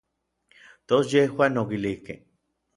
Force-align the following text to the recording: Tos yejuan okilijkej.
Tos 0.87 1.07
yejuan 1.13 1.61
okilijkej. 1.65 2.19